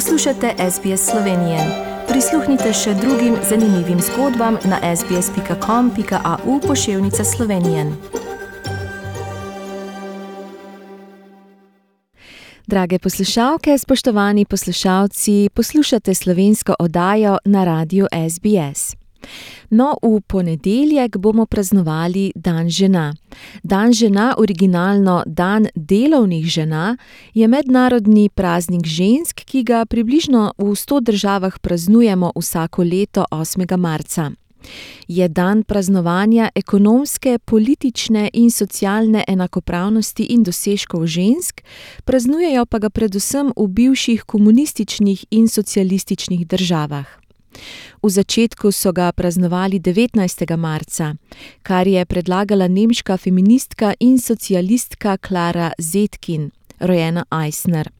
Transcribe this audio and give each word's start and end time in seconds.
Poslušate 0.00 0.54
SBS 0.70 1.10
Slovenije. 1.10 1.58
Prisluhnite 2.08 2.72
še 2.72 2.94
drugim 2.94 3.34
zanimivim 3.48 3.98
zgodbam 4.00 4.56
na 4.64 4.96
sbsp.com.au 4.96 6.60
pošiljka 6.60 7.24
Slovenije. 7.24 7.92
Drage 12.66 12.98
poslušalke, 12.98 13.78
spoštovani 13.78 14.44
poslušalci, 14.44 15.48
poslušate 15.54 16.14
slovensko 16.14 16.74
oddajo 16.78 17.38
na 17.44 17.64
radiju 17.64 18.06
SBS. 18.30 18.89
No, 19.70 19.94
v 20.02 20.20
ponedeljek 20.20 21.16
bomo 21.16 21.46
praznovali 21.46 22.32
Dan 22.34 22.68
žena. 22.70 23.14
Dan 23.62 23.92
žena, 23.92 24.34
originalno 24.38 25.22
Dan 25.26 25.66
delovnih 25.74 26.46
žena, 26.46 26.96
je 27.34 27.48
mednarodni 27.48 28.28
praznik 28.28 28.86
žensk, 28.86 29.44
ki 29.46 29.62
ga 29.62 29.84
približno 29.86 30.52
v 30.58 30.74
sto 30.74 31.00
državah 31.00 31.58
praznujemo 31.62 32.32
vsako 32.36 32.82
leto 32.82 33.24
8. 33.30 33.76
marca. 33.76 34.30
Je 35.08 35.28
dan 35.28 35.62
praznovanja 35.62 36.50
ekonomske, 36.54 37.38
politične 37.38 38.30
in 38.32 38.50
socialne 38.50 39.24
enakopravnosti 39.28 40.24
in 40.34 40.42
dosežkov 40.42 41.06
žensk, 41.06 41.62
praznujejo 42.04 42.66
pa 42.66 42.78
ga 42.78 42.90
predvsem 42.90 43.52
v 43.56 43.66
bivših 43.68 44.22
komunističnih 44.26 45.24
in 45.30 45.48
socialističnih 45.48 46.46
državah. 46.46 47.29
V 48.02 48.10
začetku 48.10 48.72
so 48.72 48.92
ga 48.92 49.12
praznovali 49.12 49.78
devetnajstega 49.78 50.56
marca, 50.56 51.14
kar 51.62 51.88
je 51.88 52.04
predlagala 52.04 52.68
nemška 52.68 53.16
feministka 53.16 53.94
in 54.00 54.18
socialistka 54.18 55.16
Klara 55.16 55.72
Zetkin, 55.78 56.50
rojena 56.80 57.24
Eisner. 57.44 57.90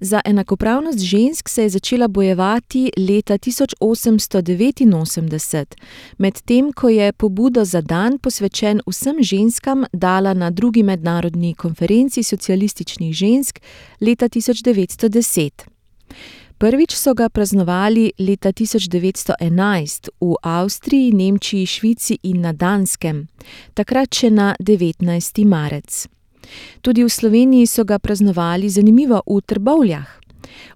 Za 0.00 0.20
enakopravnost 0.24 0.98
žensk 0.98 1.48
se 1.48 1.62
je 1.62 1.68
začela 1.68 2.08
bojevati 2.08 2.92
leta 2.96 3.38
tisoč 3.38 3.74
osemsto 3.80 4.40
devetinosemdeset, 4.40 5.74
medtem 6.18 6.72
ko 6.72 6.88
je 6.88 7.12
pobudo 7.12 7.64
za 7.64 7.80
dan, 7.80 8.18
posvečen 8.18 8.80
vsem 8.86 9.22
ženskam, 9.22 9.84
dala 9.92 10.34
na 10.34 10.50
drugi 10.50 10.82
mednarodni 10.82 11.54
konferenci 11.54 12.22
socialističnih 12.22 13.14
žensk 13.14 13.60
leta 14.00 14.28
tisoč 14.28 14.62
devetsto 14.62 15.08
deset. 15.08 15.66
Prvič 16.58 16.96
so 16.98 17.14
ga 17.14 17.28
praznovali 17.28 18.12
leta 18.18 18.50
tisoč 18.52 18.88
devetsto 18.90 19.36
enajst 19.40 20.10
v 20.18 20.34
Avstriji, 20.42 21.14
Nemčiji, 21.14 21.66
Švici 21.66 22.18
in 22.26 22.42
na 22.42 22.50
Danskem, 22.50 23.28
takrat 23.78 24.10
še 24.10 24.26
na 24.34 24.56
devetnajsti 24.58 25.46
marec. 25.46 26.10
Tudi 26.82 27.06
v 27.06 27.14
Sloveniji 27.14 27.70
so 27.70 27.86
ga 27.86 28.02
praznovali, 28.02 28.66
zanimivo, 28.66 29.22
v 29.22 29.38
Trbovljah. 29.46 30.10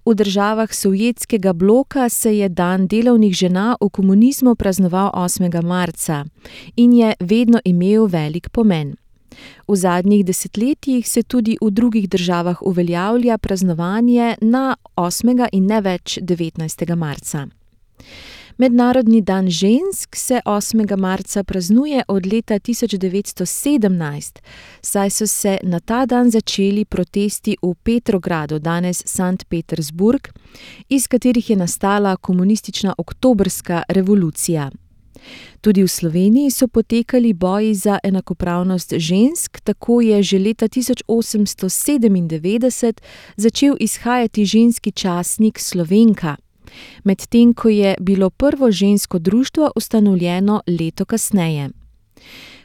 V 0.07 0.15
državah 0.15 0.71
sovjetskega 0.71 1.51
bloka 1.51 2.07
se 2.07 2.31
je 2.31 2.47
dan 2.47 2.87
delovnih 2.87 3.35
žena 3.35 3.75
v 3.75 3.91
komunizmu 3.91 4.55
praznoval 4.55 5.11
osmega 5.11 5.59
marca 5.59 6.23
in 6.79 6.95
je 6.95 7.11
vedno 7.19 7.59
imel 7.67 8.07
velik 8.07 8.55
pomen. 8.55 9.02
V 9.67 9.75
zadnjih 9.75 10.25
desetletjih 10.25 11.09
se 11.09 11.23
tudi 11.23 11.57
v 11.61 11.71
drugih 11.71 12.09
državah 12.09 12.61
uveljavlja 12.61 13.37
praznovanje 13.37 14.35
na 14.41 14.75
osmega 14.95 15.47
in 15.51 15.65
ne 15.65 15.81
več 15.81 16.19
devetnajstega 16.21 16.95
marca. 16.95 17.47
Mednarodni 18.57 19.21
dan 19.21 19.49
žensk 19.49 20.15
se 20.15 20.41
osmega 20.45 20.95
marca 20.95 21.43
praznuje 21.43 22.03
od 22.07 22.25
leta 22.25 22.59
tisoč 22.59 22.93
devetsto 22.93 23.45
sedemnajst, 23.45 24.41
saj 24.81 25.09
so 25.09 25.27
se 25.27 25.57
na 25.63 25.79
ta 25.79 26.05
dan 26.05 26.31
začeli 26.31 26.85
protesti 26.85 27.57
v 27.61 27.73
Petrogradu, 27.83 28.59
danes 28.59 29.03
Sankt 29.05 29.49
Peterburg, 29.49 30.29
iz 30.89 31.07
katerih 31.07 31.49
je 31.49 31.55
nastala 31.55 32.15
komunistična 32.15 32.93
oktobrska 32.97 33.83
revolucija. 33.89 34.69
Tudi 35.61 35.83
v 35.83 35.87
Sloveniji 35.87 36.51
so 36.51 36.67
potekali 36.67 37.33
boji 37.33 37.73
za 37.73 37.99
enakopravnost 38.03 38.93
žensk, 38.97 39.59
tako 39.63 40.01
je 40.01 40.23
že 40.23 40.39
leta 40.39 40.67
tisoč 40.67 41.03
osemsto 41.07 41.69
sedemindevetdeset 41.69 43.01
začel 43.37 43.75
izhajati 43.79 44.45
ženski 44.45 44.91
časnik 44.91 45.59
Slovenka, 45.59 46.35
medtem 47.03 47.53
ko 47.53 47.69
je 47.69 47.95
bilo 47.99 48.29
prvo 48.29 48.71
žensko 48.71 49.19
društvo 49.19 49.71
ustanovljeno 49.75 50.61
leto 50.67 51.05
kasneje. 51.05 51.69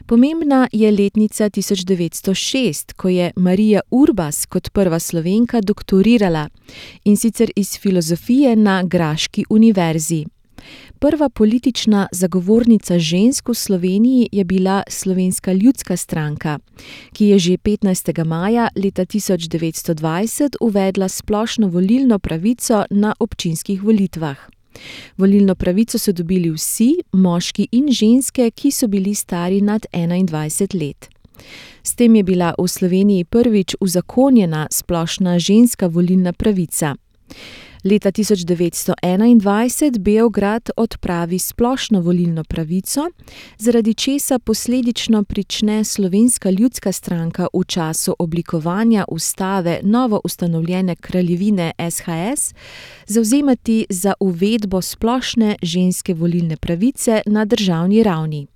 Pomembna 0.09 0.67
je 0.71 0.91
letnica 0.91 1.49
tisoč 1.49 1.79
devetsto 1.85 2.33
šest, 2.33 2.93
ko 2.93 3.09
je 3.09 3.31
Marija 3.35 3.81
Urbas 3.91 4.45
kot 4.45 4.69
prva 4.73 4.99
Slovenka 4.99 5.61
doktorirala, 5.61 6.47
in 7.03 7.17
sicer 7.17 7.51
iz 7.55 7.77
filozofije 7.77 8.55
na 8.55 8.83
graški 8.83 9.45
univerzi. 9.49 10.25
Prva 10.99 11.29
politična 11.29 12.07
zagovornica 12.11 12.99
žensk 12.99 13.49
v 13.49 13.53
Sloveniji 13.53 14.29
je 14.31 14.43
bila 14.43 14.83
Slovenska 14.87 15.53
ljudska 15.53 15.97
stranka, 15.97 16.59
ki 17.13 17.25
je 17.25 17.39
že 17.39 17.57
petnajstega 17.57 18.23
maja 18.23 18.69
leta 18.75 19.05
tisoč 19.05 19.47
devetsto 19.47 19.93
dvajset 19.93 20.55
uvedla 20.61 21.09
splošno 21.09 21.67
volilno 21.67 22.19
pravico 22.19 22.85
na 22.89 23.13
občinskih 23.19 23.83
volitvah. 23.83 24.37
Volilno 25.17 25.55
pravico 25.55 25.97
so 25.97 26.11
dobili 26.11 26.51
vsi, 26.51 26.95
moški 27.11 27.67
in 27.71 27.91
ženske, 27.91 28.51
ki 28.51 28.71
so 28.71 28.87
bili 28.87 29.15
stari 29.15 29.61
nad 29.61 29.85
enaindvajset 29.91 30.73
let. 30.73 31.09
S 31.83 31.95
tem 31.95 32.15
je 32.15 32.23
bila 32.23 32.53
v 32.59 32.67
Sloveniji 32.67 33.23
prvič 33.23 33.75
uzakonjena 33.79 34.67
splošna 34.71 35.39
ženska 35.39 35.87
volilna 35.87 36.33
pravica. 36.33 36.95
Leta 37.83 38.11
tisoč 38.11 38.41
devetsto 38.43 38.93
enaindvajset 39.01 39.99
Beograd 39.99 40.69
odpravi 40.77 41.39
splošno 41.39 42.01
volilno 42.01 42.43
pravico, 42.43 43.09
zaradi 43.57 43.93
česar 43.93 44.39
posledično 44.39 45.23
prične 45.23 45.83
Slovenska 45.83 46.49
ljudska 46.51 46.91
stranka 46.91 47.47
v 47.53 47.63
času 47.63 48.15
oblikovanja 48.19 49.05
ustave 49.07 49.79
novoustanovljene 49.83 50.95
kraljevine 50.95 51.71
SHS 51.91 52.53
zavzemati 53.07 53.85
za 53.89 54.13
uvedbo 54.19 54.81
splošne 54.81 55.55
ženske 55.61 56.13
volilne 56.13 56.57
pravice 56.57 57.21
na 57.25 57.45
državni 57.45 58.03
ravni. 58.03 58.47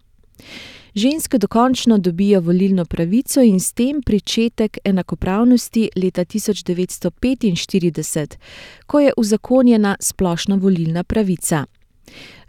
Ženske 0.96 1.38
dokončno 1.38 1.98
dobijo 1.98 2.42
volilno 2.42 2.86
pravico 2.86 3.42
in 3.42 3.60
s 3.60 3.74
tem 3.74 4.02
pričetek 4.02 4.78
enakopravnosti 4.84 5.90
leta 5.96 6.26
tisoč 6.26 6.64
devetsto 6.64 7.12
petinštirideset, 7.12 8.38
ko 8.86 9.00
je 9.00 9.14
uzakonjena 9.18 9.96
splošna 10.00 10.56
volilna 10.56 11.04
pravica. 11.04 11.66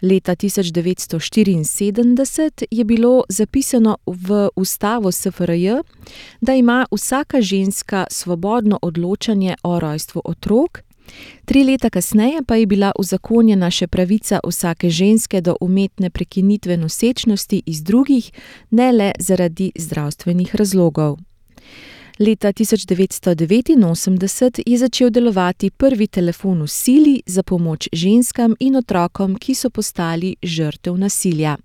Leta 0.03 0.35
tisoč 0.35 0.67
devetsto 0.67 1.21
štiriinsedemdeset 1.21 2.63
je 2.71 2.85
bilo 2.85 3.25
zapisano 3.29 3.97
v 4.07 4.49
ustavo 4.57 5.13
SFRJ, 5.13 5.71
da 6.41 6.55
ima 6.55 6.87
vsaka 6.91 7.41
ženska 7.41 8.07
svobodno 8.11 8.79
odločanje 8.83 9.57
o 9.63 9.81
rojstvu 9.81 10.23
otrok, 10.25 10.83
tri 11.45 11.65
leta 11.65 11.91
kasneje 11.91 12.43
pa 12.47 12.57
je 12.57 12.67
bila 12.67 12.93
uzakonjena 12.99 13.71
še 13.71 13.87
pravica 13.87 14.41
vsake 14.47 14.91
ženske 14.91 15.41
do 15.41 15.57
umetne 15.61 16.11
prekinitve 16.11 16.77
nosečnosti 16.77 17.63
iz 17.67 17.83
drugih, 17.83 18.31
ne 18.71 18.93
le 18.93 19.13
zaradi 19.19 19.73
zdravstvenih 19.77 20.55
razlogov. 20.55 21.19
Leta 22.19 22.53
tisoč 22.53 22.87
devetsto 22.87 23.35
devetinosemdeset 23.35 24.61
je 24.67 24.79
začel 24.79 25.11
delovati 25.11 25.71
prvi 25.71 26.07
telefon 26.07 26.63
v 26.63 26.69
sili 26.69 27.23
za 27.27 27.43
pomoč 27.43 27.89
ženskam 27.93 28.55
in 28.61 28.77
otrokom, 28.77 29.35
ki 29.35 29.55
so 29.55 29.71
postali 29.71 30.37
žrtev 30.43 30.95
nasilja. 30.97 31.57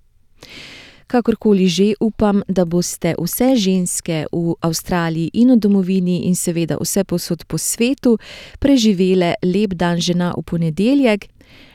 Kakorkoli 1.10 1.66
že, 1.68 1.94
upam, 2.00 2.44
da 2.48 2.66
boste 2.66 3.16
vse 3.18 3.56
ženske 3.58 4.28
v 4.32 4.54
Avstraliji 4.62 5.32
in 5.34 5.50
v 5.52 5.58
domovini 5.58 6.30
in 6.30 6.36
seveda 6.38 6.78
vsepovsod 6.78 7.50
po 7.50 7.58
svetu 7.58 8.20
preživele 8.62 9.34
lep 9.42 9.74
dan 9.74 9.98
žena 9.98 10.38
v 10.38 10.46
ponedeljek. 10.46 11.26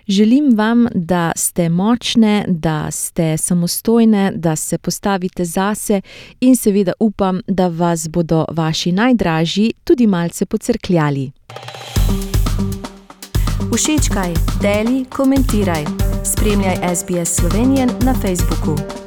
Želim 0.07 0.55
vam, 0.55 0.87
da 0.95 1.33
ste 1.37 1.69
močne, 1.69 2.45
da 2.49 2.91
ste 2.91 3.35
samostojne, 3.37 4.33
da 4.37 4.57
se 4.57 4.79
postavite 4.79 5.45
zase 5.45 6.01
in 6.41 6.57
seveda 6.57 6.93
upam, 7.01 7.41
da 7.49 7.69
vas 7.69 8.09
bodo 8.09 8.45
vaši 8.51 8.93
najdražji 8.93 9.73
tudi 9.85 10.07
malce 10.07 10.47
pocrkljali. 10.47 11.33
Všečkaj, 13.75 14.35
deli, 14.63 15.05
komentiraj. 15.05 15.85
Spremljaj 16.25 16.95
SBS 16.95 17.37
Slovenijo 17.37 17.87
na 18.05 18.15
Facebooku. 18.15 19.04